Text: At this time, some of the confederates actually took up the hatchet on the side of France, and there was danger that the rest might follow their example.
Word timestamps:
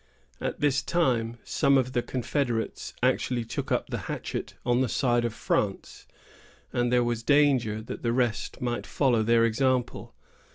At 0.39 0.59
this 0.61 0.81
time, 0.81 1.37
some 1.43 1.77
of 1.77 1.93
the 1.93 2.01
confederates 2.01 2.95
actually 3.03 3.45
took 3.45 3.71
up 3.71 3.91
the 3.91 3.99
hatchet 4.09 4.55
on 4.65 4.81
the 4.81 4.89
side 4.89 5.25
of 5.25 5.31
France, 5.31 6.07
and 6.73 6.91
there 6.91 7.03
was 7.03 7.21
danger 7.21 7.83
that 7.83 8.01
the 8.01 8.11
rest 8.11 8.59
might 8.61 8.87
follow 8.87 9.21
their 9.21 9.45
example. 9.45 10.15